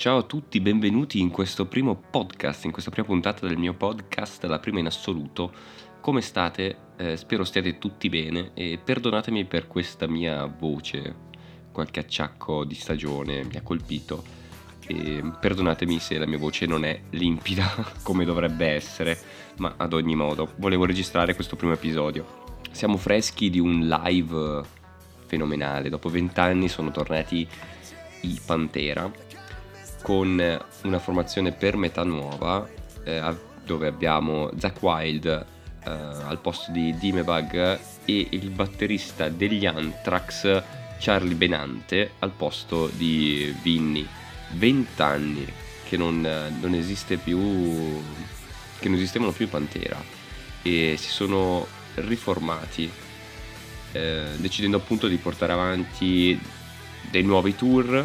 Ciao 0.00 0.16
a 0.16 0.22
tutti, 0.22 0.60
benvenuti 0.60 1.20
in 1.20 1.28
questo 1.28 1.66
primo 1.66 1.94
podcast, 1.94 2.64
in 2.64 2.70
questa 2.70 2.90
prima 2.90 3.06
puntata 3.06 3.46
del 3.46 3.58
mio 3.58 3.74
podcast, 3.74 4.42
la 4.44 4.58
prima 4.58 4.78
in 4.78 4.86
assoluto. 4.86 5.52
Come 6.00 6.22
state? 6.22 6.94
Eh, 6.96 7.18
spero 7.18 7.44
stiate 7.44 7.76
tutti 7.76 8.08
bene 8.08 8.52
e 8.54 8.80
perdonatemi 8.82 9.44
per 9.44 9.66
questa 9.66 10.08
mia 10.08 10.46
voce, 10.46 11.14
qualche 11.70 12.00
acciacco 12.00 12.64
di 12.64 12.74
stagione 12.76 13.44
mi 13.44 13.56
ha 13.56 13.60
colpito 13.60 14.24
e 14.86 15.22
perdonatemi 15.38 15.98
se 15.98 16.16
la 16.16 16.26
mia 16.26 16.38
voce 16.38 16.64
non 16.64 16.86
è 16.86 16.98
limpida 17.10 17.70
come 18.02 18.24
dovrebbe 18.24 18.68
essere, 18.68 19.18
ma 19.58 19.74
ad 19.76 19.92
ogni 19.92 20.14
modo 20.14 20.54
volevo 20.56 20.86
registrare 20.86 21.34
questo 21.34 21.56
primo 21.56 21.74
episodio. 21.74 22.56
Siamo 22.70 22.96
freschi 22.96 23.50
di 23.50 23.58
un 23.58 23.86
live 23.86 24.62
fenomenale, 25.26 25.90
dopo 25.90 26.08
vent'anni 26.08 26.70
sono 26.70 26.90
tornati 26.90 27.46
i 28.22 28.40
Pantera 28.42 29.28
con 30.02 30.58
una 30.82 30.98
formazione 30.98 31.52
per 31.52 31.76
metà 31.76 32.04
nuova 32.04 32.68
eh, 33.04 33.34
dove 33.64 33.86
abbiamo 33.86 34.50
Zack 34.58 34.82
Wild 34.82 35.26
eh, 35.26 35.90
al 35.90 36.38
posto 36.40 36.72
di 36.72 36.96
Dimebag 36.96 37.78
e 38.04 38.26
il 38.30 38.50
batterista 38.50 39.28
degli 39.28 39.66
Anthrax 39.66 40.62
Charlie 40.98 41.34
Benante 41.34 42.12
al 42.18 42.30
posto 42.30 42.88
di 42.88 43.54
Vinny. 43.62 44.06
20 44.52 45.02
anni 45.02 45.46
che 45.88 45.96
non, 45.96 46.20
non 46.60 46.74
esiste 46.74 47.16
più 47.16 47.38
che 48.78 48.88
non 48.88 48.96
esistevano 48.96 49.30
più 49.30 49.48
Pantera 49.48 50.02
e 50.62 50.96
si 50.98 51.08
sono 51.08 51.66
riformati 51.94 52.90
eh, 53.92 54.24
decidendo 54.36 54.76
appunto 54.76 55.06
di 55.06 55.16
portare 55.16 55.52
avanti 55.52 56.38
dei 57.10 57.22
nuovi 57.22 57.54
tour 57.54 58.04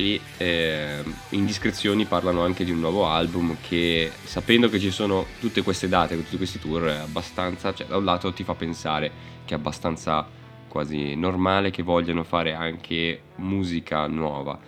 e 0.00 0.20
eh, 0.38 1.04
indiscrezioni 1.30 2.06
parlano 2.06 2.42
anche 2.42 2.64
di 2.64 2.70
un 2.70 2.80
nuovo 2.80 3.06
album 3.06 3.56
che 3.60 4.10
sapendo 4.24 4.68
che 4.68 4.80
ci 4.80 4.90
sono 4.90 5.26
tutte 5.38 5.62
queste 5.62 5.88
date, 5.88 6.16
tutti 6.16 6.36
questi 6.36 6.58
tour, 6.58 6.84
è 6.84 6.96
abbastanza, 6.96 7.74
cioè 7.74 7.86
da 7.86 7.96
un 7.96 8.04
lato 8.04 8.32
ti 8.32 8.42
fa 8.42 8.54
pensare 8.54 9.10
che 9.44 9.54
è 9.54 9.58
abbastanza 9.58 10.26
quasi 10.68 11.14
normale 11.16 11.70
che 11.70 11.82
vogliano 11.82 12.24
fare 12.24 12.54
anche 12.54 13.22
musica 13.36 14.06
nuova. 14.06 14.58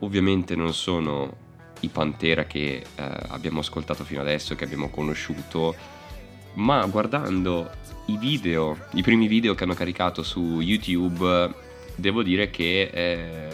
Ovviamente 0.00 0.54
non 0.56 0.72
sono 0.72 1.48
i 1.80 1.88
Pantera 1.88 2.44
che 2.44 2.82
eh, 2.94 3.02
abbiamo 3.28 3.60
ascoltato 3.60 4.04
fino 4.04 4.20
adesso, 4.20 4.54
che 4.54 4.64
abbiamo 4.64 4.88
conosciuto, 4.88 5.74
ma 6.54 6.84
guardando 6.86 7.70
i 8.06 8.16
video, 8.16 8.76
i 8.92 9.02
primi 9.02 9.26
video 9.26 9.54
che 9.54 9.64
hanno 9.64 9.74
caricato 9.74 10.22
su 10.22 10.60
YouTube, 10.60 11.52
devo 11.96 12.22
dire 12.22 12.50
che 12.50 12.90
eh, 12.92 13.48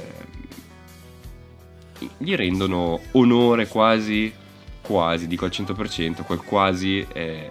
gli 2.18 2.34
rendono 2.34 3.00
onore 3.12 3.66
quasi, 3.68 4.32
quasi, 4.80 5.26
dico 5.26 5.44
al 5.44 5.50
100%, 5.52 6.22
quel 6.24 6.42
quasi 6.42 7.00
è, 7.00 7.50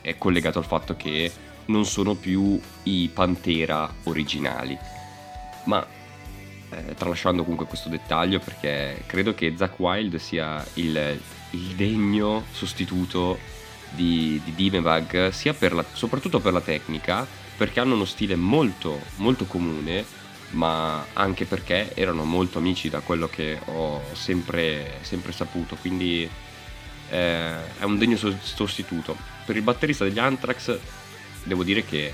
è 0.00 0.18
collegato 0.18 0.58
al 0.58 0.64
fatto 0.64 0.96
che 0.96 1.30
non 1.66 1.84
sono 1.84 2.14
più 2.14 2.60
i 2.84 3.10
Pantera 3.12 3.92
originali. 4.04 4.78
Ma 5.64 5.84
eh, 6.70 6.94
tralasciando 6.94 7.42
comunque 7.42 7.66
questo 7.66 7.88
dettaglio 7.88 8.38
perché 8.38 9.02
credo 9.06 9.34
che 9.34 9.54
Zack 9.56 9.78
Wild 9.78 10.16
sia 10.16 10.64
il, 10.74 11.20
il 11.50 11.74
degno 11.74 12.44
sostituto 12.50 13.38
di, 13.90 14.40
di 14.44 14.54
Dimebag 14.54 15.28
sia 15.30 15.54
per 15.54 15.72
la, 15.72 15.84
soprattutto 15.92 16.40
per 16.40 16.52
la 16.52 16.60
tecnica 16.60 17.26
perché 17.56 17.80
hanno 17.80 17.94
uno 17.94 18.04
stile 18.04 18.36
molto 18.36 19.00
molto 19.16 19.44
comune 19.44 20.04
ma 20.50 21.06
anche 21.12 21.44
perché 21.44 21.92
erano 21.94 22.24
molto 22.24 22.58
amici 22.58 22.88
da 22.88 23.00
quello 23.00 23.28
che 23.28 23.58
ho 23.64 24.02
sempre, 24.12 24.98
sempre 25.02 25.32
saputo, 25.32 25.76
quindi 25.76 26.28
eh, 27.08 27.78
è 27.78 27.84
un 27.84 27.98
degno 27.98 28.16
sostituto. 28.16 29.16
Per 29.44 29.56
il 29.56 29.62
batterista 29.62 30.04
degli 30.04 30.18
Anthrax 30.18 30.78
devo 31.44 31.62
dire 31.62 31.84
che 31.84 32.12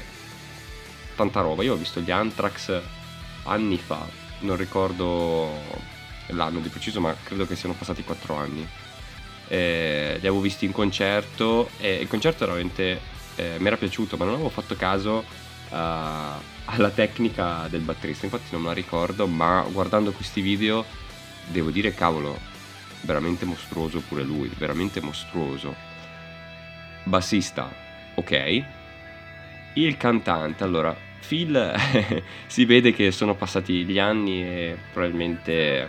tanta 1.15 1.41
roba, 1.41 1.62
io 1.62 1.75
ho 1.75 1.76
visto 1.76 2.00
gli 2.00 2.10
Anthrax 2.10 2.81
anni 3.44 3.76
fa, 3.76 4.06
non 4.41 4.56
ricordo 4.56 5.50
l'anno 6.28 6.60
di 6.60 6.69
preciso, 6.69 7.00
ma 7.00 7.15
credo 7.22 7.47
che 7.47 7.56
siano 7.56 7.75
passati 7.75 8.03
4 8.03 8.37
anni. 8.37 8.66
Eh, 9.48 10.12
li 10.15 10.26
avevo 10.26 10.41
visti 10.41 10.65
in 10.65 10.72
concerto 10.72 11.71
e 11.78 11.97
il 11.97 12.09
concerto 12.09 12.47
veramente 12.47 13.00
eh, 13.37 13.56
mi 13.59 13.66
era 13.66 13.76
piaciuto, 13.76 14.16
ma 14.16 14.25
non 14.25 14.34
avevo 14.34 14.48
fatto 14.48 14.75
caso 14.76 15.25
uh, 15.71 15.76
alla 16.67 16.91
tecnica 16.91 17.67
del 17.69 17.81
batterista, 17.81 18.27
infatti 18.27 18.49
non 18.53 18.62
me 18.62 18.69
la 18.69 18.75
ricordo, 18.75 19.27
ma 19.27 19.65
guardando 19.71 20.12
questi 20.12 20.41
video 20.41 20.84
devo 21.47 21.71
dire 21.71 21.95
cavolo, 21.95 22.39
veramente 23.03 23.45
mostruoso 23.45 24.00
pure 24.00 24.23
lui, 24.23 24.50
veramente 24.56 25.01
mostruoso. 25.01 25.75
Bassista, 27.05 27.71
ok. 28.15 28.65
Il 29.75 29.97
cantante, 29.97 30.62
allora, 30.65 30.95
Phil 31.27 31.75
si 32.47 32.65
vede 32.65 32.93
che 32.93 33.11
sono 33.11 33.34
passati 33.34 33.84
gli 33.84 33.99
anni 33.99 34.43
e 34.43 34.78
probabilmente 34.93 35.89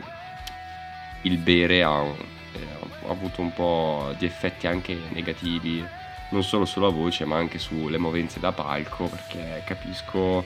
il 1.24 1.38
bere 1.38 1.84
ha, 1.84 2.02
eh, 2.04 3.06
ha 3.06 3.10
avuto 3.10 3.42
un 3.42 3.54
po' 3.54 4.14
di 4.18 4.26
effetti 4.26 4.68
anche 4.68 4.98
negativi 5.10 5.86
non 6.30 6.44
solo 6.44 6.66
sulla 6.66 6.90
voce 6.90 7.26
ma 7.26 7.38
anche 7.38 7.60
sulle 7.60 7.98
movenze 7.98 8.40
da 8.40 8.52
palco 8.52 9.06
perché 9.06 9.64
capisco, 9.66 10.46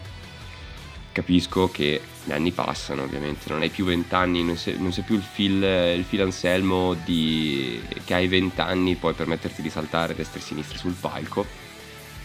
capisco 1.12 1.70
che 1.70 2.02
gli 2.24 2.32
anni 2.32 2.52
passano 2.52 3.04
ovviamente, 3.04 3.50
non 3.50 3.62
hai 3.62 3.70
più 3.70 3.86
vent'anni, 3.86 4.44
non 4.44 4.58
non 4.78 4.92
sei 4.92 5.04
più 5.04 5.16
il 5.16 5.24
Phil, 5.34 5.64
il 5.64 6.04
Phil 6.04 6.22
Anselmo 6.22 6.94
di, 6.94 7.82
che 8.04 8.14
hai 8.14 8.28
vent'anni 8.28 8.96
puoi 8.96 9.14
permetterti 9.14 9.62
di 9.62 9.70
saltare 9.70 10.16
destra 10.16 10.40
e 10.40 10.44
sinistra 10.44 10.78
sul 10.78 10.94
palco 10.94 11.46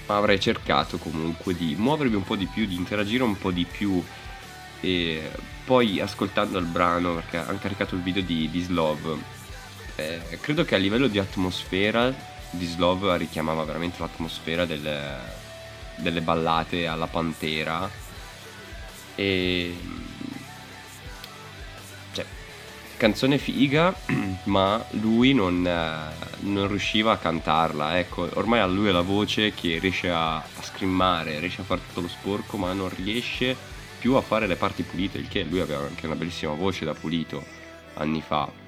ma 0.07 0.17
avrei 0.17 0.41
cercato 0.41 0.99
comunque 0.99 1.55
di 1.55 1.77
muovermi 1.79 2.17
un 2.17 2.25
po' 2.25 2.35
di 2.35 2.47
più, 2.47 2.67
di 2.67 2.75
interagire 2.75 3.23
un 3.23 3.39
po' 3.39 3.53
di 3.53 3.65
più. 3.65 4.03
E 4.81 5.31
poi 5.65 6.01
ascoltando 6.01 6.59
il 6.59 6.67
brano 6.67 7.15
perché 7.15 7.37
hanno 7.37 7.59
caricato 7.59 7.95
il 7.95 8.03
video 8.03 8.21
di, 8.21 8.51
di 8.51 8.61
Slov 8.63 9.17
eh, 9.97 10.39
credo 10.41 10.65
che 10.65 10.75
a 10.75 10.79
livello 10.79 11.07
di 11.07 11.19
atmosfera 11.19 12.13
Dislov 12.53 13.17
richiamava 13.17 13.65
veramente 13.65 13.99
l'atmosfera 13.99 14.65
delle, 14.65 15.19
delle 15.97 16.21
ballate 16.21 16.87
alla 16.87 17.07
Pantera. 17.07 17.89
E 19.15 19.77
cioè 22.13 22.25
canzone 22.97 23.39
figa 23.39 23.95
ma 24.45 24.83
lui 24.91 25.35
non, 25.35 25.63
non, 26.41 26.69
riusciva 26.69 27.13
a 27.13 27.19
cantarla 27.19 27.99
ecco. 27.99 28.29
Ormai 28.35 28.61
a 28.61 28.67
lui 28.67 28.89
è 28.89 28.93
la 28.93 29.03
voce 29.03 29.53
che 29.53 29.79
riesce 29.79 30.11
a, 30.11 30.37
a 30.37 30.63
scrimmare 30.63 31.39
riesce 31.39 31.61
a 31.61 31.65
fare 31.65 31.81
tutto 31.87 32.01
lo 32.01 32.09
sporco 32.09 32.57
ma 32.57 32.73
non 32.73 32.91
riesce 32.95 33.57
più 33.99 34.15
a 34.15 34.21
fare 34.21 34.47
le 34.47 34.57
parti 34.57 34.83
pulite 34.83 35.19
il 35.19 35.29
che 35.29 35.43
lui 35.43 35.61
aveva 35.61 35.83
anche 35.83 36.07
una 36.07 36.17
bellissima 36.17 36.55
voce 36.55 36.85
da 36.85 36.95
pulito 36.95 37.45
anni 37.95 38.21
fa 38.21 38.62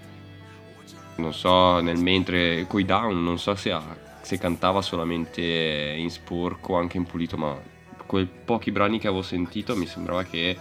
non 1.16 1.32
so, 1.32 1.80
nel 1.80 1.98
mentre 1.98 2.66
coi 2.66 2.84
down, 2.84 3.22
non 3.22 3.38
so 3.38 3.54
se, 3.54 3.70
ha, 3.70 3.82
se 4.20 4.38
cantava 4.38 4.82
solamente 4.82 5.42
in 5.42 6.10
sporco 6.10 6.74
o 6.74 6.76
anche 6.76 6.96
in 6.96 7.04
pulito, 7.04 7.36
ma 7.36 7.56
quei 8.06 8.26
pochi 8.26 8.70
brani 8.70 8.98
che 8.98 9.06
avevo 9.06 9.22
sentito 9.22 9.76
mi 9.76 9.86
sembrava 9.86 10.24
che 10.24 10.56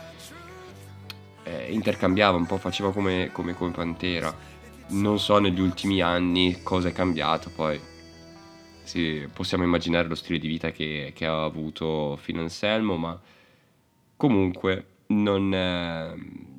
eh, 1.44 1.72
intercambiava 1.72 2.38
un 2.38 2.46
po', 2.46 2.58
faceva 2.58 2.92
come, 2.92 3.30
come, 3.32 3.54
come 3.54 3.72
Pantera. 3.72 4.52
Non 4.90 5.20
so 5.20 5.40
negli 5.40 5.62
ultimi 5.62 6.02
anni 6.02 6.62
cosa 6.62 6.90
è 6.90 6.92
cambiato, 6.94 7.50
poi 7.50 7.80
sì, 8.84 9.28
possiamo 9.34 9.64
immaginare 9.64 10.08
lo 10.08 10.16
stile 10.16 10.40
di 10.40 10.48
vita 10.48 10.72
che, 10.72 11.12
che 11.16 11.26
ha 11.26 11.44
avuto 11.44 12.18
fino 12.18 12.42
Anselmo, 12.42 12.98
ma 12.98 13.20
comunque 14.16 14.86
non... 15.08 15.54
Eh, 15.54 16.52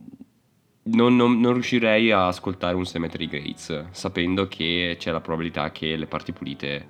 non, 0.85 1.17
non, 1.17 1.41
non, 1.41 1.55
riuscirei 1.55 2.11
a 2.11 2.27
ascoltare 2.27 2.75
un 2.75 2.85
Cemetery 2.85 3.27
Gates 3.27 3.87
sapendo 3.91 4.49
che 4.49 4.97
c'è 4.99 5.11
la 5.11 5.21
probabilità 5.21 5.71
che 5.71 5.97
le 5.97 6.07
parti 6.07 6.33
pulite 6.33 6.87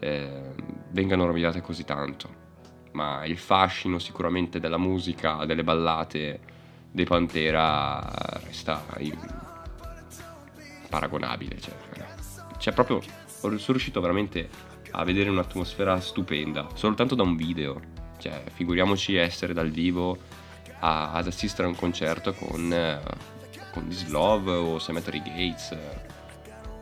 eh, 0.00 0.52
vengano 0.90 1.26
rovesciate 1.26 1.60
così 1.60 1.84
tanto. 1.84 2.46
Ma 2.92 3.24
il 3.24 3.38
fascino 3.38 3.98
sicuramente 3.98 4.58
della 4.58 4.78
musica, 4.78 5.44
delle 5.44 5.62
ballate 5.62 6.40
dei 6.90 7.04
Pantera 7.04 8.02
resta 8.44 8.82
paragonabile. 10.88 11.60
Cioè, 11.60 11.74
cioè 12.58 12.74
proprio 12.74 13.00
sono 13.38 13.58
riuscito 13.66 14.00
veramente 14.00 14.48
a 14.90 15.04
vedere 15.04 15.30
un'atmosfera 15.30 16.00
stupenda, 16.00 16.68
soltanto 16.74 17.14
da 17.14 17.22
un 17.22 17.36
video. 17.36 17.80
Cioè, 18.18 18.42
figuriamoci 18.52 19.14
essere 19.14 19.52
dal 19.52 19.70
vivo 19.70 20.18
a, 20.80 21.12
ad 21.12 21.26
assistere 21.26 21.64
a 21.64 21.70
un 21.70 21.76
concerto 21.76 22.32
con, 22.34 22.72
eh, 22.72 23.00
con 23.72 23.88
Dislove 23.88 24.52
o 24.52 24.80
Cemetery 24.80 25.22
Gates 25.22 25.70
eh, 25.72 26.16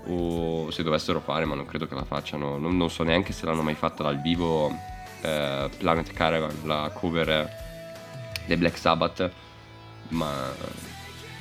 o 0.09 0.71
se 0.71 0.83
dovessero 0.83 1.21
fare 1.21 1.45
ma 1.45 1.55
non 1.55 1.67
credo 1.67 1.87
che 1.87 1.95
la 1.95 2.05
facciano 2.05 2.59
non, 2.59 2.77
non 2.77 2.91
so 2.91 3.03
neanche 3.03 3.33
se 3.33 3.45
l'hanno 3.45 3.63
mai 3.63 3.75
fatta 3.75 4.03
dal 4.03 4.21
vivo 4.21 4.69
eh, 5.23 5.71
Planet 5.77 6.13
Caravan 6.13 6.61
la 6.65 6.91
cover 6.95 7.51
dei 8.47 8.57
Black 8.57 8.79
Sabbath 8.79 9.31
ma 10.11 10.33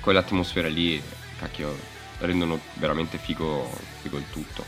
quell'atmosfera 0.01 0.67
lì 0.67 1.01
cacchio, 1.37 1.75
rendono 2.19 2.59
veramente 2.73 3.17
figo, 3.17 3.69
figo 4.01 4.17
il 4.17 4.29
tutto. 4.31 4.63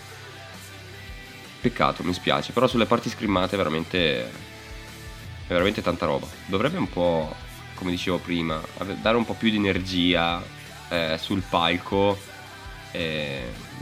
Peccato, 1.62 2.04
mi 2.04 2.14
spiace, 2.14 2.54
però 2.54 2.68
sulle 2.68 2.86
parti 2.86 3.10
scrimmate 3.10 3.58
veramente, 3.58 4.32
veramente 5.48 5.82
tanta 5.82 6.06
roba. 6.06 6.28
Dovrebbe 6.46 6.78
un 6.78 6.90
po', 6.90 7.34
come 7.78 7.92
dicevo 7.92 8.18
prima, 8.18 8.60
dare 9.02 9.16
un 9.16 9.26
po' 9.26 9.36
più 9.36 9.50
di 9.50 9.56
energia 9.56 10.44
eh, 10.90 11.18
sul 11.20 11.44
palco. 11.48 12.18
Eh, 12.92 13.76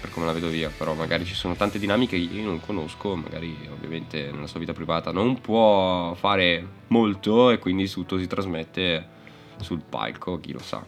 per 0.00 0.10
come 0.10 0.26
la 0.26 0.32
vedo 0.32 0.48
via, 0.48 0.70
però 0.70 0.94
magari 0.94 1.24
ci 1.24 1.34
sono 1.34 1.54
tante 1.54 1.78
dinamiche 1.78 2.16
che 2.16 2.22
io 2.22 2.44
non 2.44 2.60
conosco, 2.60 3.16
magari 3.16 3.56
ovviamente 3.70 4.30
nella 4.30 4.46
sua 4.46 4.60
vita 4.60 4.72
privata 4.72 5.10
non 5.10 5.40
può 5.40 6.14
fare 6.14 6.66
molto 6.88 7.50
e 7.50 7.58
quindi 7.58 7.88
tutto 7.88 8.18
si 8.18 8.26
trasmette 8.26 9.08
sul 9.60 9.82
palco, 9.88 10.38
chi 10.38 10.52
lo 10.52 10.60
sa. 10.60 10.84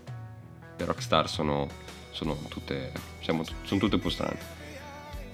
Le 0.77 0.85
rockstar 0.85 1.29
sono, 1.29 1.67
sono 2.11 2.37
tutte, 2.49 2.93
siamo, 3.21 3.43
sono 3.63 3.81
tutte 3.81 3.97
un 3.97 4.01
po' 4.01 4.11
strane. 4.11 4.39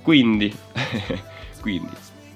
Quindi, 0.03 0.55
quindi, 1.61 1.95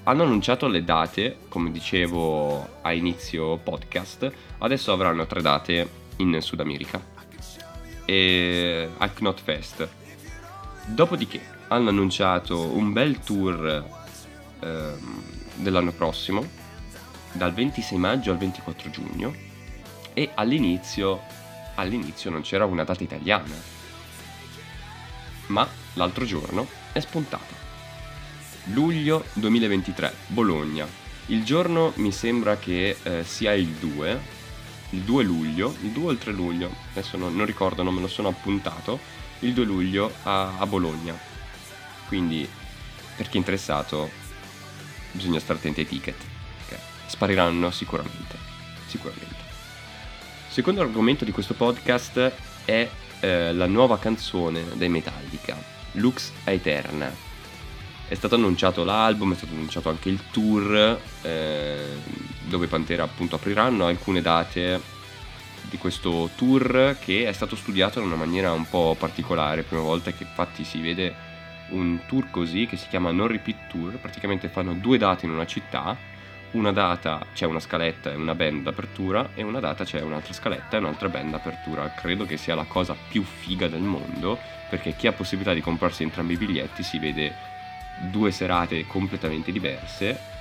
hanno 0.09 0.23
annunciato 0.23 0.67
le 0.67 0.83
date, 0.83 1.37
come 1.49 1.69
dicevo 1.71 2.79
a 2.81 2.93
inizio 2.93 3.57
podcast, 3.57 4.31
adesso 4.57 4.91
avranno 4.91 5.27
tre 5.27 5.39
date 5.39 5.87
in 6.17 6.41
Sud 6.41 6.59
America 6.61 6.99
e 8.05 8.89
al 8.97 9.13
Knot 9.13 9.39
Fest. 9.39 9.87
Dopodiché 10.87 11.39
hanno 11.67 11.89
annunciato 11.89 12.59
un 12.59 12.91
bel 12.91 13.19
tour 13.19 13.85
ehm, 14.61 15.23
dell'anno 15.57 15.91
prossimo, 15.91 16.43
dal 17.33 17.53
26 17.53 17.97
maggio 17.99 18.31
al 18.31 18.39
24 18.39 18.89
giugno, 18.89 19.31
e 20.15 20.31
all'inizio, 20.33 21.21
all'inizio 21.75 22.31
non 22.31 22.41
c'era 22.41 22.65
una 22.65 22.83
data 22.83 23.03
italiana, 23.03 23.55
ma 25.47 25.67
l'altro 25.93 26.25
giorno 26.25 26.67
è 26.93 26.99
spuntata. 26.99 27.68
Luglio 28.71 29.25
2023, 29.33 30.13
Bologna. 30.27 30.87
Il 31.27 31.43
giorno 31.43 31.91
mi 31.95 32.11
sembra 32.11 32.57
che 32.57 32.97
eh, 33.01 33.23
sia 33.23 33.53
il 33.53 33.67
2, 33.67 34.19
il 34.91 35.01
2 35.01 35.23
luglio, 35.23 35.75
il 35.81 35.89
2 35.89 36.03
o 36.03 36.11
il 36.11 36.17
3 36.19 36.31
luglio, 36.31 36.73
adesso 36.91 37.17
non, 37.17 37.35
non 37.35 37.45
ricordo, 37.45 37.81
non 37.81 37.95
me 37.95 38.01
lo 38.01 38.07
sono 38.07 38.27
appuntato, 38.27 38.99
il 39.39 39.53
2 39.53 39.65
luglio 39.65 40.13
a, 40.23 40.57
a 40.59 40.65
Bologna. 40.67 41.17
Quindi, 42.07 42.47
per 43.15 43.27
chi 43.27 43.35
è 43.35 43.39
interessato, 43.39 44.09
bisogna 45.11 45.39
stare 45.39 45.57
attenti 45.57 45.79
ai 45.79 45.87
ticket, 45.87 46.21
che 46.67 46.77
spariranno 47.07 47.71
sicuramente. 47.71 48.37
Sicuramente. 48.85 49.47
Secondo 50.47 50.81
argomento 50.81 51.25
di 51.25 51.31
questo 51.31 51.55
podcast 51.55 52.31
è 52.65 52.89
eh, 53.19 53.53
la 53.53 53.67
nuova 53.67 53.97
canzone 53.97 54.63
dei 54.75 54.89
Metallica, 54.89 55.57
Lux 55.93 56.31
Aeterna. 56.43 57.28
È 58.09 58.15
stato 58.15 58.33
annunciato 58.33 58.83
l'album, 58.83 59.33
è 59.33 59.35
stato 59.35 59.53
annunciato 59.53 59.87
anche 59.87 60.09
il 60.09 60.19
tour 60.31 60.99
eh, 61.21 61.85
dove 62.47 62.65
Pantera 62.65 63.03
appunto 63.03 63.35
apriranno 63.35 63.85
alcune 63.85 64.19
date 64.19 64.81
di 65.69 65.77
questo 65.77 66.31
tour 66.35 66.97
che 66.99 67.27
è 67.27 67.31
stato 67.33 67.55
studiato 67.55 67.99
in 67.99 68.07
una 68.07 68.15
maniera 68.15 68.51
un 68.51 68.67
po' 68.67 68.95
particolare, 68.97 69.61
prima 69.61 69.83
volta 69.83 70.09
che 70.09 70.23
infatti 70.23 70.63
si 70.63 70.81
vede 70.81 71.13
un 71.69 71.99
tour 72.07 72.31
così 72.31 72.65
che 72.65 72.77
si 72.77 72.87
chiama 72.87 73.11
Non 73.11 73.27
Repeat 73.27 73.67
Tour, 73.67 73.97
praticamente 73.97 74.49
fanno 74.49 74.73
due 74.73 74.97
date 74.97 75.27
in 75.27 75.31
una 75.31 75.45
città. 75.45 75.95
Una 76.51 76.71
data 76.71 77.23
c'è 77.35 77.45
una 77.45 77.59
scaletta 77.59 78.11
e 78.11 78.15
una 78.15 78.33
band 78.33 78.63
d'apertura 78.63 79.29
e 79.35 79.43
una 79.43 79.59
data 79.59 79.83
c'è 79.83 80.01
un'altra 80.01 80.33
scaletta 80.33 80.77
e 80.77 80.79
un'altra 80.79 81.09
band 81.09 81.29
d'apertura. 81.29 81.93
Credo 81.95 82.25
che 82.25 82.37
sia 82.37 82.55
la 82.55 82.65
cosa 82.67 82.95
più 83.07 83.23
figa 83.23 83.67
del 83.67 83.83
mondo 83.83 84.39
perché 84.67 84.95
chi 84.95 85.05
ha 85.05 85.11
possibilità 85.11 85.53
di 85.53 85.61
comprarsi 85.61 86.01
entrambi 86.01 86.33
i 86.33 86.37
biglietti 86.37 86.81
si 86.81 86.97
vede 86.97 87.48
due 88.01 88.31
serate 88.31 88.85
completamente 88.87 89.51
diverse 89.51 90.37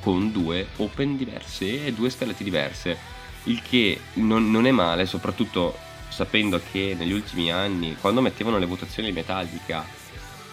con 0.00 0.32
due 0.32 0.66
open 0.76 1.16
diverse 1.16 1.84
e 1.86 1.92
due 1.92 2.10
scalette 2.10 2.42
diverse, 2.42 2.96
il 3.44 3.62
che 3.62 4.00
non, 4.14 4.50
non 4.50 4.66
è 4.66 4.70
male, 4.70 5.06
soprattutto 5.06 5.76
sapendo 6.08 6.60
che 6.70 6.94
negli 6.98 7.12
ultimi 7.12 7.52
anni, 7.52 7.96
quando 8.00 8.20
mettevano 8.20 8.58
le 8.58 8.66
votazioni 8.66 9.12
Metallica, 9.12 9.84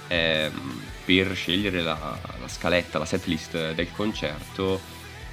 ehm, 0.07 0.81
per 1.05 1.33
scegliere 1.35 1.81
la, 1.81 2.19
la, 2.39 2.47
scaletta, 2.47 2.99
la 2.99 3.05
setlist 3.05 3.73
del 3.73 3.91
concerto, 3.91 4.79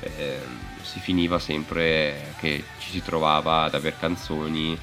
eh, 0.01 0.39
si 0.83 1.01
finiva 1.01 1.39
sempre 1.39 2.35
che 2.39 2.63
ci 2.79 2.91
si 2.91 3.03
trovava 3.03 3.63
ad 3.63 3.75
avere 3.75 3.97
canzoni 3.99 4.79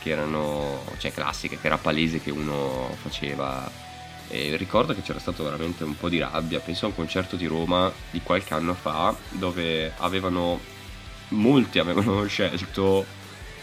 che 0.00 0.10
erano, 0.10 0.84
cioè 0.98 1.12
classiche, 1.12 1.58
che 1.58 1.66
era 1.66 1.78
palese 1.78 2.20
che 2.20 2.30
uno 2.30 2.96
faceva. 3.00 3.84
E 4.28 4.56
ricordo 4.56 4.94
che 4.94 5.02
c'era 5.02 5.18
stato 5.18 5.44
veramente 5.44 5.84
un 5.84 5.96
po' 5.96 6.08
di 6.08 6.18
rabbia, 6.18 6.60
penso 6.60 6.86
a 6.86 6.88
un 6.88 6.94
concerto 6.94 7.36
di 7.36 7.46
Roma 7.46 7.92
di 8.10 8.20
qualche 8.22 8.54
anno 8.54 8.74
fa, 8.74 9.14
dove 9.30 9.92
avevano, 9.98 10.60
molti 11.28 11.78
avevano 11.78 12.24
scelto 12.28 13.04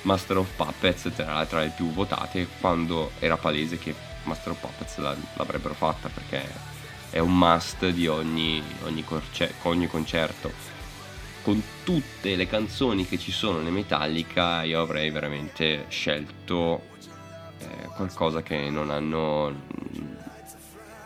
Master 0.03 0.37
of 0.37 0.49
Puppets 0.55 1.11
tra, 1.15 1.45
tra 1.45 1.59
le 1.59 1.73
più 1.75 1.91
votate, 1.91 2.47
quando 2.59 3.11
era 3.19 3.37
palese 3.37 3.77
che 3.77 3.93
Master 4.23 4.51
of 4.51 4.59
Puppets 4.59 4.97
l'avrebbero 4.97 5.73
fatta 5.73 6.09
perché 6.09 6.71
è 7.09 7.19
un 7.19 7.37
must 7.37 7.89
di 7.89 8.07
ogni, 8.07 8.63
ogni, 8.85 9.03
corce- 9.03 9.53
ogni 9.63 9.87
concerto. 9.87 10.51
Con 11.43 11.61
tutte 11.83 12.35
le 12.35 12.47
canzoni 12.47 13.05
che 13.05 13.19
ci 13.19 13.31
sono 13.31 13.59
nel 13.59 13.73
Metallica 13.73 14.63
io 14.63 14.81
avrei 14.81 15.09
veramente 15.09 15.85
scelto 15.89 16.81
eh, 17.59 17.87
qualcosa 17.95 18.41
che 18.41 18.69
non 18.69 18.89
hanno, 18.89 19.53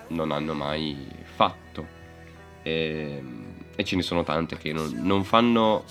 non 0.10 0.32
hanno 0.32 0.54
mai 0.54 1.08
fatto. 1.24 1.96
E, 2.64 3.24
e, 3.76 3.84
ce 3.84 3.96
ne 3.96 4.02
sono 4.02 4.24
tante 4.24 4.58
che 4.58 4.74
non, 4.74 4.92
non 5.04 5.24
fanno 5.24 5.84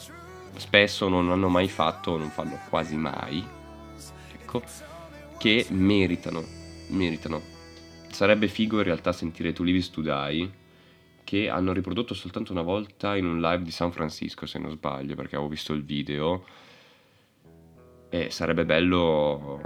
spesso, 0.57 1.09
non 1.09 1.31
hanno 1.31 1.49
mai 1.49 1.69
fatto, 1.69 2.17
non 2.17 2.31
fanno 2.31 2.59
quasi 2.69 2.97
mai. 2.97 3.45
Ecco, 4.33 4.63
che 5.39 5.67
meritano, 5.71 6.43
meritano 6.89 7.55
Sarebbe 8.17 8.49
figo 8.49 8.79
in 8.79 8.85
realtà 8.85 9.13
sentire 9.13 9.53
Is 9.55 9.91
To 9.91 10.01
Die, 10.01 10.51
che 11.23 11.51
hanno 11.51 11.75
riprodotto 11.75 12.15
soltanto 12.15 12.53
una 12.53 12.63
volta 12.63 13.15
in 13.15 13.27
un 13.27 13.43
live 13.43 13.63
di 13.63 13.71
San 13.71 13.93
Francisco, 13.93 14.47
se 14.47 14.59
non 14.59 14.71
sbaglio, 14.71 15.15
perché 15.15 15.35
avevo 15.35 15.51
visto 15.51 15.75
il 15.75 15.85
video. 15.85 16.43
E 18.09 18.31
sarebbe 18.31 18.65
bello, 18.65 19.61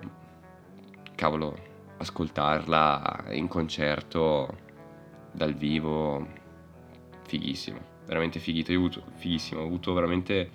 cavolo, 1.15 1.57
ascoltarla 2.01 3.27
in 3.31 3.47
concerto 3.47 4.49
dal 5.33 5.55
vivo. 5.55 6.39
Fighissimo, 7.27 7.79
veramente 8.07 8.41
fighito. 8.41 8.73
Avuto, 8.73 9.05
fighissimo, 9.17 9.61
ho 9.61 9.65
avuto 9.65 9.93
veramente 9.93 10.51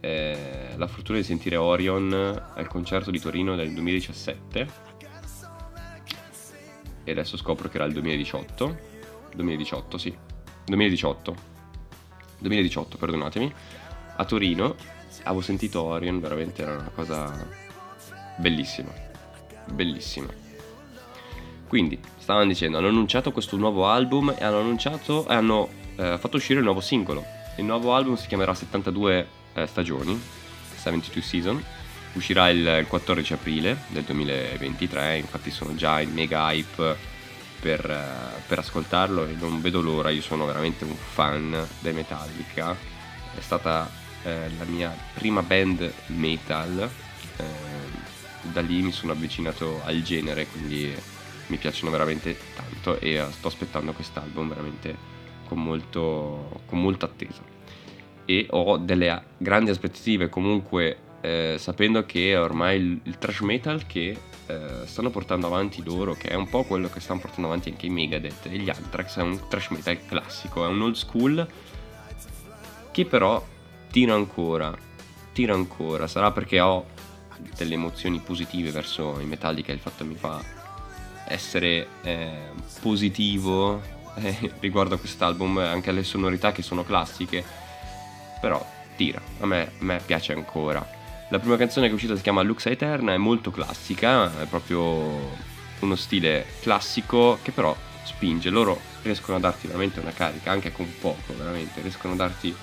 eh, 0.00 0.72
la 0.76 0.86
fortuna 0.86 1.18
di 1.18 1.24
sentire 1.24 1.56
Orion 1.56 2.12
al 2.54 2.66
concerto 2.66 3.10
di 3.10 3.20
Torino 3.20 3.54
del 3.54 3.72
2017 3.72 4.86
e 7.04 7.10
adesso 7.10 7.36
scopro 7.36 7.68
che 7.68 7.76
era 7.76 7.86
il 7.86 7.92
2018. 7.92 8.78
2018, 9.34 9.98
sì. 9.98 10.16
2018. 10.66 11.36
2018, 12.38 12.96
perdonatemi. 12.96 13.54
A 14.16 14.24
Torino 14.24 14.74
avevo 15.22 15.40
sentito 15.40 15.82
Orion, 15.82 16.20
veramente 16.20 16.62
era 16.62 16.72
una 16.72 16.90
cosa 16.90 17.48
bellissima. 18.38 18.92
Bellissima. 19.72 20.47
Quindi, 21.68 21.98
stavano 22.16 22.46
dicendo, 22.46 22.78
hanno 22.78 22.88
annunciato 22.88 23.30
questo 23.30 23.56
nuovo 23.56 23.86
album 23.86 24.34
e 24.36 24.42
hanno 24.42 24.58
hanno 25.26 25.68
eh, 25.96 26.16
fatto 26.18 26.36
uscire 26.36 26.58
il 26.58 26.64
nuovo 26.64 26.80
singolo. 26.80 27.24
Il 27.56 27.64
nuovo 27.64 27.94
album 27.94 28.16
si 28.16 28.26
chiamerà 28.26 28.54
72 28.54 29.28
eh, 29.52 29.66
stagioni, 29.66 30.18
72 30.74 31.22
Season 31.22 31.64
uscirà 32.14 32.48
il 32.50 32.86
14 32.88 33.32
aprile 33.34 33.76
del 33.88 34.02
2023, 34.02 35.18
infatti 35.18 35.50
sono 35.50 35.74
già 35.74 36.00
in 36.00 36.12
mega 36.12 36.50
hype 36.50 36.96
per, 37.60 37.88
eh, 37.88 38.40
per, 38.46 38.58
ascoltarlo 38.58 39.26
e 39.26 39.34
non 39.38 39.60
vedo 39.60 39.80
l'ora, 39.80 40.10
io 40.10 40.22
sono 40.22 40.46
veramente 40.46 40.84
un 40.84 40.94
fan 40.94 41.66
dei 41.80 41.92
Metallica, 41.92 42.74
è 43.36 43.40
stata 43.40 43.90
eh, 44.24 44.50
la 44.56 44.64
mia 44.64 44.96
prima 45.14 45.42
band 45.42 45.92
metal, 46.06 46.88
eh, 47.36 47.44
da 48.42 48.60
lì 48.60 48.82
mi 48.82 48.92
sono 48.92 49.12
avvicinato 49.12 49.80
al 49.84 50.02
genere, 50.02 50.46
quindi 50.46 50.94
mi 51.48 51.56
piacciono 51.56 51.90
veramente 51.90 52.36
tanto 52.54 52.98
e 53.00 53.24
sto 53.30 53.48
aspettando 53.48 53.92
quest'album 53.92 54.48
veramente 54.48 54.96
con 55.46 55.62
molto, 55.62 56.62
con 56.66 56.80
molto 56.80 57.04
attesa. 57.04 57.42
E 58.24 58.46
ho 58.50 58.76
delle 58.76 59.22
grandi 59.38 59.70
aspettative 59.70 60.28
comunque 60.28 60.98
eh, 61.20 61.56
sapendo 61.58 62.04
che 62.04 62.36
ormai 62.36 62.78
il, 62.78 63.00
il 63.04 63.18
trash 63.18 63.40
metal 63.40 63.86
che 63.86 64.16
eh, 64.46 64.86
stanno 64.86 65.10
portando 65.10 65.46
avanti 65.46 65.82
loro, 65.82 66.14
che 66.14 66.28
è 66.28 66.34
un 66.34 66.48
po' 66.48 66.64
quello 66.64 66.88
che 66.88 67.00
stanno 67.00 67.20
portando 67.20 67.48
avanti 67.48 67.70
anche 67.70 67.86
i 67.86 67.90
Megadeth 67.90 68.46
e 68.46 68.58
gli 68.58 68.70
Anthrax, 68.70 69.18
è 69.18 69.22
un 69.22 69.48
trash 69.48 69.68
metal 69.68 69.98
classico, 70.06 70.64
è 70.64 70.68
un 70.68 70.82
old 70.82 70.94
school 70.94 71.46
che 72.90 73.04
però 73.04 73.44
tira 73.90 74.14
ancora, 74.14 74.76
tira 75.32 75.54
ancora, 75.54 76.06
sarà 76.06 76.30
perché 76.32 76.60
ho 76.60 76.86
delle 77.56 77.74
emozioni 77.74 78.20
positive 78.20 78.70
verso 78.70 79.18
i 79.20 79.24
Metallica, 79.24 79.72
il 79.72 79.78
fatto 79.78 80.04
mi 80.04 80.14
fa 80.14 80.57
essere 81.28 81.86
eh, 82.02 82.30
positivo 82.80 83.80
eh, 84.16 84.52
riguardo 84.60 84.94
a 84.94 84.98
quest'album, 84.98 85.58
anche 85.58 85.90
alle 85.90 86.04
sonorità 86.04 86.52
che 86.52 86.62
sono 86.62 86.84
classiche, 86.84 87.44
però 88.40 88.64
tira, 88.96 89.20
a 89.40 89.46
me, 89.46 89.62
a 89.62 89.84
me 89.84 90.00
piace 90.04 90.32
ancora. 90.32 90.96
La 91.30 91.38
prima 91.38 91.56
canzone 91.56 91.86
che 91.86 91.92
è 91.92 91.94
uscita 91.94 92.16
si 92.16 92.22
chiama 92.22 92.42
Lux 92.42 92.66
Eterna, 92.66 93.12
è 93.12 93.18
molto 93.18 93.50
classica, 93.50 94.40
è 94.40 94.46
proprio 94.46 95.36
uno 95.80 95.94
stile 95.94 96.46
classico 96.60 97.38
che 97.42 97.52
però 97.52 97.76
spinge, 98.04 98.48
loro 98.50 98.80
riescono 99.02 99.36
a 99.36 99.40
darti 99.40 99.66
veramente 99.66 100.00
una 100.00 100.12
carica, 100.12 100.50
anche 100.50 100.72
con 100.72 100.90
poco, 100.98 101.36
veramente, 101.36 101.80
riescono 101.82 102.14
a 102.14 102.16
darti 102.16 102.54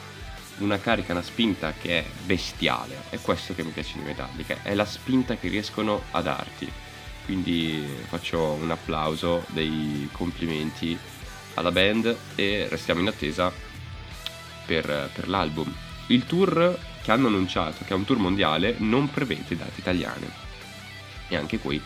una 0.57 0.79
carica, 0.79 1.12
una 1.12 1.22
spinta 1.22 1.74
che 1.79 2.00
è 2.00 2.05
bestiale. 2.25 3.03
È 3.10 3.19
questo 3.22 3.53
che 3.53 3.63
mi 3.63 3.72
piace 3.72 3.98
di 3.98 4.03
Metallica, 4.03 4.57
è 4.63 4.74
la 4.74 4.86
spinta 4.86 5.36
che 5.36 5.48
riescono 5.48 6.01
a 6.12 6.22
darti. 6.22 6.72
Quindi 7.25 7.84
faccio 8.08 8.51
un 8.51 8.70
applauso, 8.70 9.44
dei 9.48 10.08
complimenti 10.12 10.98
alla 11.55 11.72
band 11.72 12.15
e 12.36 12.67
restiamo 12.70 13.01
in 13.01 13.08
attesa 13.08 13.51
per, 14.65 15.10
per 15.13 15.27
l'album. 15.27 15.74
Il 16.08 16.25
tour 16.25 16.77
che 17.01 17.12
hanno 17.12 17.27
annunciato, 17.27 17.84
che 17.84 17.94
è 17.94 17.96
un 17.96 18.05
tour 18.05 18.20
mondiale, 18.20 18.75
non 18.77 19.10
prevede 19.10 19.55
date 19.55 19.79
italiane. 19.79 20.44
E 21.27 21.36
anche 21.36 21.58
qui 21.58 21.82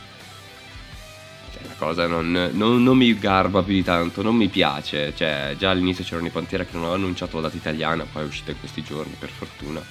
cioè, 1.52 1.68
la 1.68 1.76
cosa 1.78 2.08
non, 2.08 2.32
non, 2.54 2.82
non, 2.84 2.98
mi 2.98 3.18
garba 3.18 3.64
più 3.64 3.74
di 3.74 3.84
tanto, 3.84 4.22
non 4.22 4.36
mi 4.36 4.48
piace. 4.48 5.14
Cioè, 5.16 5.56
già 5.58 5.72
all'inizio 5.72 6.04
c'erano 6.04 6.28
i 6.28 6.32
Pantera 6.32 6.64
che 6.64 6.72
non 6.74 6.84
avevano 6.84 7.04
annunciato 7.04 7.38
la 7.38 7.44
data 7.44 7.58
italiana, 7.58 8.06
poi 8.12 8.24
è 8.24 8.26
uscita 8.26 8.52
in 8.52 8.60
questi 8.60 8.84
giorni, 8.84 9.16
per 9.18 9.30
fortuna. 9.30 9.82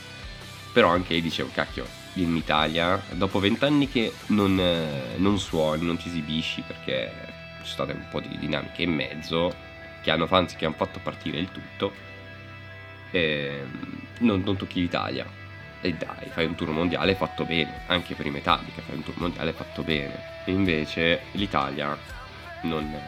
Però 0.73 0.89
anche 0.89 1.15
io 1.15 1.23
dicevo, 1.23 1.51
cacchio, 1.53 1.87
in 2.15 2.37
Italia, 2.37 3.01
dopo 3.13 3.39
vent'anni 3.39 3.89
che 3.89 4.13
non, 4.29 4.61
non 5.17 5.39
suoni, 5.39 5.85
non 5.85 5.97
ti 5.97 6.09
esibisci, 6.09 6.63
perché 6.67 7.11
ci 7.63 7.69
sono 7.69 7.87
state 7.87 7.93
un 7.93 8.07
po' 8.11 8.21
di 8.21 8.37
dinamiche 8.39 8.83
in 8.83 8.93
mezzo, 8.93 9.55
che 10.03 10.11
hanno, 10.11 10.27
anzi, 10.31 10.57
che 10.57 10.65
hanno 10.65 10.75
fatto 10.75 11.01
partire 11.03 11.39
il 11.39 11.51
tutto, 11.51 11.93
e 13.11 13.63
non, 14.19 14.43
non 14.45 14.57
tocchi 14.57 14.81
l'Italia 14.81 15.27
e 15.81 15.95
dai, 15.95 16.29
fai 16.31 16.47
un 16.47 16.55
tour 16.55 16.71
mondiale 16.71 17.15
fatto 17.15 17.45
bene, 17.45 17.83
anche 17.87 18.15
per 18.15 18.27
i 18.27 18.31
Metallica 18.31 18.83
fai 18.83 18.97
un 18.97 19.03
tour 19.03 19.19
mondiale 19.19 19.53
fatto 19.53 19.83
bene. 19.83 20.21
E 20.45 20.51
invece 20.51 21.23
l'Italia 21.33 21.97
non, 22.63 23.01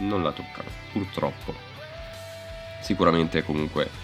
non 0.00 0.22
la 0.22 0.32
toccano, 0.32 0.68
purtroppo. 0.92 1.54
Sicuramente 2.80 3.42
comunque 3.42 3.99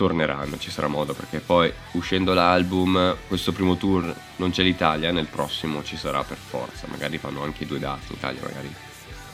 torneranno, 0.00 0.56
ci 0.56 0.70
sarà 0.70 0.88
modo 0.88 1.12
perché 1.12 1.40
poi 1.40 1.70
uscendo 1.92 2.32
l'album, 2.32 3.16
questo 3.28 3.52
primo 3.52 3.76
tour 3.76 4.14
non 4.36 4.50
c'è 4.50 4.62
l'Italia, 4.62 5.12
nel 5.12 5.26
prossimo 5.26 5.84
ci 5.84 5.98
sarà 5.98 6.24
per 6.24 6.38
forza, 6.38 6.86
magari 6.88 7.18
fanno 7.18 7.42
anche 7.42 7.66
due 7.66 7.78
date 7.78 8.06
in 8.08 8.14
Italia, 8.16 8.40
magari 8.42 8.74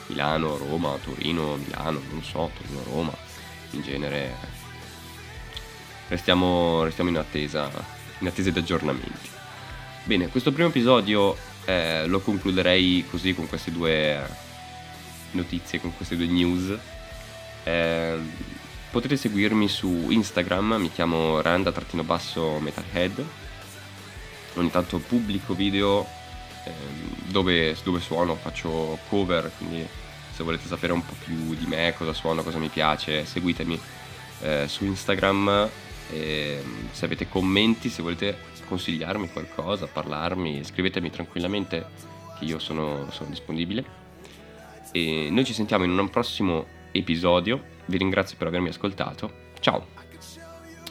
Milano, 0.06 0.56
Roma, 0.56 0.98
Torino, 1.00 1.54
Milano, 1.54 2.00
non 2.10 2.20
so, 2.24 2.50
Torino, 2.56 2.82
Roma, 2.82 3.14
in 3.70 3.82
genere 3.82 4.34
restiamo, 6.08 6.82
restiamo 6.82 7.10
in 7.10 7.18
attesa 7.18 7.70
in 8.18 8.26
attesa 8.26 8.50
di 8.50 8.58
aggiornamenti. 8.58 9.30
Bene, 10.02 10.26
questo 10.26 10.50
primo 10.50 10.70
episodio 10.70 11.36
eh, 11.64 12.06
lo 12.08 12.18
concluderei 12.18 13.04
così 13.08 13.34
con 13.34 13.46
queste 13.46 13.70
due 13.70 14.20
notizie, 15.30 15.80
con 15.80 15.94
queste 15.94 16.16
due 16.16 16.26
news. 16.26 16.76
Eh, 17.62 18.18
potete 18.90 19.16
seguirmi 19.16 19.68
su 19.68 20.06
Instagram, 20.10 20.76
mi 20.78 20.90
chiamo 20.90 21.40
randa-metalhead. 21.40 23.24
Ogni 24.54 24.70
tanto 24.70 24.98
pubblico 24.98 25.54
video 25.54 26.06
eh, 26.64 26.72
dove, 27.26 27.76
dove 27.82 28.00
suono, 28.00 28.34
faccio 28.34 28.98
cover, 29.08 29.50
quindi 29.58 29.86
se 30.32 30.42
volete 30.42 30.66
sapere 30.66 30.92
un 30.92 31.04
po' 31.04 31.14
più 31.24 31.54
di 31.54 31.66
me, 31.66 31.94
cosa 31.96 32.12
suono, 32.12 32.42
cosa 32.42 32.58
mi 32.58 32.68
piace, 32.68 33.24
seguitemi 33.24 33.80
eh, 34.40 34.64
su 34.68 34.84
Instagram 34.84 35.68
e 36.10 36.60
ehm, 36.62 36.88
se 36.92 37.04
avete 37.04 37.28
commenti, 37.28 37.88
se 37.88 38.02
volete 38.02 38.36
consigliarmi 38.66 39.30
qualcosa, 39.30 39.86
parlarmi, 39.86 40.64
scrivetemi 40.64 41.10
tranquillamente 41.10 41.86
che 42.38 42.44
io 42.44 42.58
sono, 42.58 43.08
sono 43.10 43.30
disponibile. 43.30 44.04
E 44.92 45.28
noi 45.30 45.44
ci 45.44 45.52
sentiamo 45.52 45.84
in 45.84 45.96
un 45.96 46.10
prossimo 46.10 46.66
episodio. 46.92 47.74
Vi 47.86 47.96
ringrazio 47.96 48.36
per 48.36 48.48
avermi 48.48 48.68
ascoltato. 48.68 49.44
Ciao! 49.60 49.95